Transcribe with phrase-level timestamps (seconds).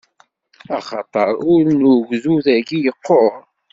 [0.77, 3.33] Axaṭer ul n ugdud-agi yeqqur!